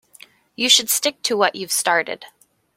You 0.55 0.67
should 0.67 0.89
stick 0.89 1.21
to 1.21 1.37
what 1.37 1.55
you’ve 1.55 1.69
started. 1.71 2.25